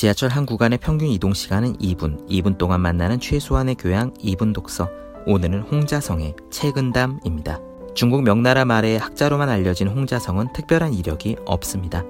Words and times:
지하철 0.00 0.30
한 0.30 0.46
구간의 0.46 0.78
평균 0.78 1.08
이동 1.08 1.34
시간은 1.34 1.76
2분, 1.76 2.26
2분 2.26 2.56
동안 2.56 2.80
만나는 2.80 3.20
최소한의 3.20 3.74
교양 3.74 4.14
2분 4.14 4.54
독서. 4.54 4.88
오늘은 5.26 5.60
홍자성의 5.60 6.36
최근담입니다. 6.50 7.58
중국 7.94 8.22
명나라 8.22 8.64
말의 8.64 8.98
학자로만 8.98 9.50
알려진 9.50 9.88
홍자성은 9.88 10.54
특별한 10.54 10.94
이력이 10.94 11.36
없습니다. 11.44 12.02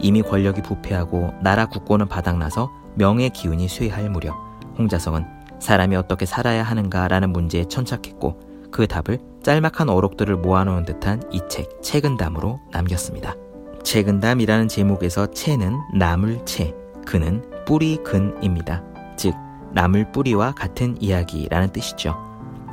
이미 0.00 0.22
권력이 0.22 0.62
부패하고 0.62 1.34
나라 1.40 1.66
국고는 1.66 2.08
바닥나서 2.08 2.68
명의 2.96 3.30
기운이 3.30 3.68
쇠할 3.68 4.10
무렵 4.10 4.34
홍자성은 4.76 5.24
사람이 5.60 5.94
어떻게 5.94 6.26
살아야 6.26 6.64
하는가라는 6.64 7.30
문제에 7.30 7.66
천착했고 7.66 8.40
그 8.72 8.88
답을 8.88 9.20
짤막한 9.44 9.88
어록들을 9.88 10.34
모아놓은 10.38 10.84
듯한 10.84 11.22
이책 11.30 11.80
최근담으로 11.80 12.58
남겼습니다. 12.72 13.36
최근담이라는 13.84 14.66
제목에서 14.66 15.28
채는 15.28 15.78
나물 15.94 16.44
채, 16.44 16.74
그는 17.06 17.42
뿌리 17.64 17.96
근입니다. 18.04 18.82
즉 19.16 19.34
나물 19.72 20.12
뿌리와 20.12 20.52
같은 20.52 21.00
이야기라는 21.00 21.70
뜻이죠. 21.72 22.14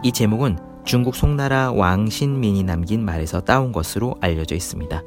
이 0.03 0.11
제목은 0.11 0.57
중국 0.83 1.15
송나라 1.15 1.71
왕신민이 1.71 2.63
남긴 2.63 3.05
말에서 3.05 3.39
따온 3.39 3.71
것으로 3.71 4.15
알려져 4.19 4.55
있습니다. 4.55 5.01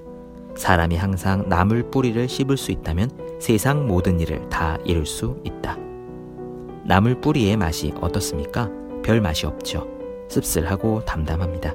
사람이 0.56 0.96
항상 0.96 1.46
나물 1.48 1.90
뿌리를 1.90 2.26
씹을 2.26 2.56
수 2.56 2.70
있다면 2.72 3.10
세상 3.38 3.86
모든 3.86 4.18
일을 4.20 4.48
다 4.48 4.78
이룰 4.86 5.04
수 5.04 5.38
있다. 5.44 5.76
나물 6.84 7.20
뿌리의 7.20 7.56
맛이 7.58 7.92
어떻습니까? 8.00 8.70
별 9.02 9.20
맛이 9.20 9.44
없죠. 9.44 9.86
씁쓸하고 10.28 11.04
담담합니다. 11.04 11.74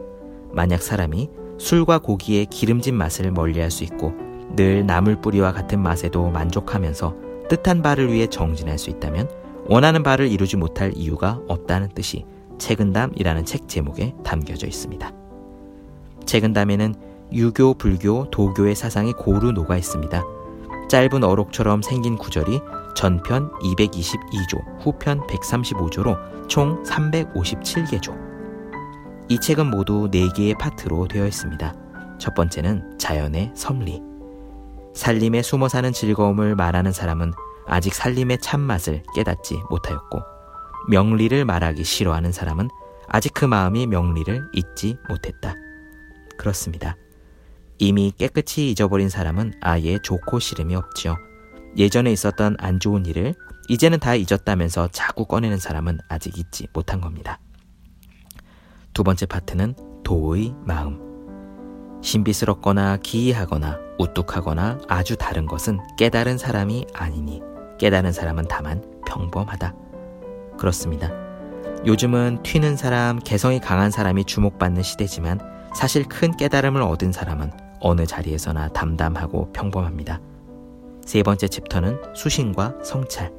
만약 0.52 0.81
사람이 0.81 1.29
술과 1.59 1.99
고기의 1.99 2.47
기름진 2.47 2.95
맛을 2.95 3.29
멀리할 3.31 3.69
수 3.69 3.83
있고 3.83 4.13
늘 4.55 4.85
나물 4.85 5.21
뿌리와 5.21 5.53
같은 5.53 5.79
맛에도 5.79 6.29
만족하면서 6.29 7.30
뜻한 7.51 7.81
바를 7.81 8.13
위해 8.13 8.27
정진할 8.27 8.77
수 8.77 8.89
있다면 8.89 9.30
원하는 9.67 10.03
바를 10.03 10.31
이루지 10.31 10.55
못할 10.55 10.94
이유가 10.95 11.41
없다는 11.49 11.89
뜻이 11.89 12.25
책은담이라는 12.58 13.43
책 13.43 13.67
제목에 13.67 14.16
담겨져 14.23 14.67
있습니다. 14.67 15.11
책은담에는 16.25 16.95
유교, 17.33 17.73
불교, 17.73 18.30
도교의 18.31 18.75
사상이 18.75 19.11
고루 19.11 19.52
녹아 19.52 19.75
있습니다. 19.75 20.23
짧은 20.89 21.25
어록처럼 21.25 21.81
생긴 21.81 22.17
구절이 22.17 22.61
전편 22.95 23.52
222조, 23.59 24.80
후편 24.80 25.19
135조로 25.27 26.47
총 26.47 26.81
357개조. 26.83 28.17
이 29.27 29.38
책은 29.39 29.69
모두 29.69 30.09
4개의 30.09 30.58
파트로 30.58 31.09
되어 31.09 31.27
있습니다. 31.27 31.73
첫 32.17 32.33
번째는 32.33 32.97
자연의 32.97 33.52
섭리. 33.55 34.11
살림에 34.94 35.42
숨어 35.42 35.70
사는 35.70 35.92
즐거움을 35.92 36.56
말하는 36.56 36.92
사람은 36.92 37.34
아직 37.67 37.94
살림의 37.94 38.39
참맛을 38.42 39.03
깨닫지 39.16 39.61
못하였고, 39.70 40.22
명리를 40.89 41.45
말하기 41.45 41.83
싫어하는 41.83 42.31
사람은 42.31 42.70
아직 43.08 43.33
그 43.33 43.45
마음이 43.45 43.88
명리를 43.88 44.50
잊지 44.53 44.98
못했다. 45.09 45.56
그렇습니다. 46.38 46.95
이미 47.78 48.11
깨끗이 48.17 48.70
잊어버린 48.70 49.09
사람은 49.09 49.53
아예 49.61 50.00
좋고 50.02 50.39
싫음이 50.39 50.75
없지요. 50.75 51.16
예전에 51.78 52.11
있었던 52.11 52.58
안 52.59 52.80
좋은 52.80 53.05
일을 53.05 53.36
이제는 53.70 54.00
다 54.00 54.16
잊었다면서 54.16 54.89
자꾸 54.92 55.26
꺼내는 55.26 55.58
사람은 55.58 56.00
아직 56.09 56.38
잊지 56.38 56.67
못한 56.73 57.00
겁니다. 57.00 57.39
두 58.94 59.03
번째 59.03 59.26
파트는 59.26 59.76
도의 60.03 60.53
마음. 60.66 61.11
신비스럽거나 62.02 62.97
기이하거나 62.97 63.80
우뚝하거나 63.97 64.80
아주 64.88 65.16
다른 65.16 65.45
것은 65.45 65.80
깨달은 65.97 66.38
사람이 66.38 66.88
아니니 66.93 67.41
깨달은 67.80 68.11
사람은 68.11 68.45
다만 68.49 68.83
평범하다. 69.05 69.73
그렇습니다. 70.58 71.11
요즘은 71.85 72.43
튀는 72.43 72.77
사람, 72.77 73.20
개성이 73.20 73.59
강한 73.59 73.89
사람이 73.89 74.26
주목받는 74.26 74.83
시대지만 74.83 75.39
사실 75.76 76.03
큰 76.08 76.36
깨달음을 76.36 76.81
얻은 76.81 77.11
사람은 77.11 77.52
어느 77.80 78.05
자리에서나 78.05 78.70
담담하고 78.70 79.52
평범합니다. 79.52 80.20
세 81.03 81.23
번째 81.23 81.47
챕터는 81.47 81.97
수신과 82.15 82.76
성찰. 82.83 83.31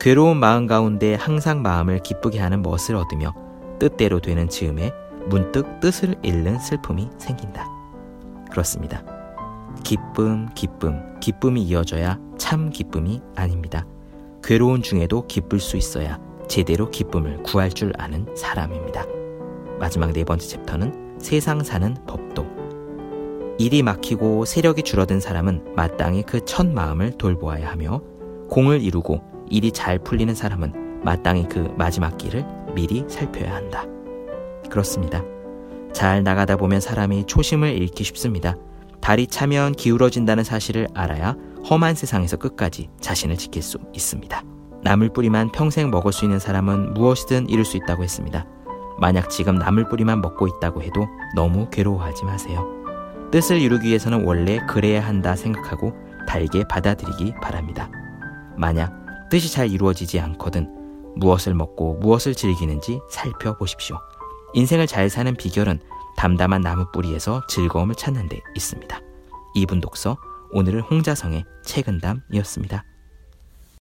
괴로운 0.00 0.38
마음 0.38 0.66
가운데 0.66 1.14
항상 1.14 1.60
마음을 1.60 1.98
기쁘게 1.98 2.38
하는 2.38 2.62
멋을 2.62 2.96
얻으며 2.96 3.34
뜻대로 3.78 4.20
되는 4.20 4.48
즈음에 4.48 4.92
문득 5.26 5.80
뜻을 5.80 6.14
잃는 6.22 6.58
슬픔이 6.58 7.10
생긴다. 7.18 7.77
그렇습니다. 8.50 9.02
기쁨, 9.84 10.48
기쁨, 10.54 11.18
기쁨이 11.20 11.62
이어져야 11.62 12.18
참 12.38 12.70
기쁨이 12.70 13.20
아닙니다. 13.36 13.86
괴로운 14.42 14.82
중에도 14.82 15.26
기쁠 15.26 15.60
수 15.60 15.76
있어야 15.76 16.18
제대로 16.48 16.90
기쁨을 16.90 17.42
구할 17.42 17.70
줄 17.70 17.92
아는 17.98 18.26
사람입니다. 18.34 19.04
마지막 19.78 20.12
네 20.12 20.24
번째 20.24 20.46
챕터는 20.46 21.18
세상 21.18 21.62
사는 21.62 21.94
법도. 22.06 22.46
일이 23.58 23.82
막히고 23.82 24.44
세력이 24.44 24.82
줄어든 24.82 25.20
사람은 25.20 25.74
마땅히 25.74 26.22
그 26.22 26.40
첫 26.44 26.66
마음을 26.66 27.12
돌보아야 27.12 27.70
하며 27.70 28.00
공을 28.48 28.82
이루고 28.82 29.20
일이 29.50 29.72
잘 29.72 29.98
풀리는 29.98 30.34
사람은 30.34 31.02
마땅히 31.04 31.46
그 31.48 31.72
마지막 31.76 32.16
길을 32.18 32.44
미리 32.74 33.04
살펴야 33.08 33.54
한다. 33.54 33.84
그렇습니다. 34.70 35.22
잘 35.92 36.22
나가다 36.22 36.56
보면 36.56 36.80
사람이 36.80 37.26
초심을 37.26 37.70
잃기 37.70 38.04
쉽습니다. 38.04 38.56
달이 39.00 39.26
차면 39.28 39.72
기울어진다는 39.72 40.44
사실을 40.44 40.88
알아야 40.94 41.36
험한 41.68 41.94
세상에서 41.94 42.36
끝까지 42.36 42.88
자신을 43.00 43.36
지킬 43.36 43.62
수 43.62 43.78
있습니다. 43.92 44.42
나물 44.82 45.10
뿌리만 45.10 45.50
평생 45.52 45.90
먹을 45.90 46.12
수 46.12 46.24
있는 46.24 46.38
사람은 46.38 46.94
무엇이든 46.94 47.48
이룰 47.48 47.64
수 47.64 47.76
있다고 47.76 48.02
했습니다. 48.02 48.46
만약 48.98 49.30
지금 49.30 49.56
나물 49.56 49.88
뿌리만 49.88 50.20
먹고 50.20 50.46
있다고 50.46 50.82
해도 50.82 51.06
너무 51.34 51.68
괴로워하지 51.70 52.24
마세요. 52.24 52.66
뜻을 53.30 53.60
이루기 53.60 53.88
위해서는 53.88 54.24
원래 54.24 54.58
그래야 54.68 55.04
한다 55.06 55.36
생각하고 55.36 55.92
달게 56.26 56.64
받아들이기 56.68 57.34
바랍니다. 57.42 57.90
만약 58.56 58.92
뜻이 59.30 59.52
잘 59.52 59.70
이루어지지 59.70 60.18
않거든 60.20 60.68
무엇을 61.16 61.54
먹고 61.54 61.94
무엇을 62.00 62.34
즐기는지 62.34 63.00
살펴보십시오. 63.10 63.98
인생을 64.54 64.86
잘 64.86 65.10
사는 65.10 65.34
비결은 65.34 65.80
담담한 66.16 66.62
나무 66.62 66.90
뿌리에서 66.92 67.46
즐거움을 67.48 67.94
찾는 67.94 68.28
데 68.28 68.40
있습니다. 68.54 69.00
이분 69.54 69.80
독서 69.80 70.18
오늘은 70.50 70.80
홍자성의 70.80 71.44
책은담이었습니다. 71.64 72.84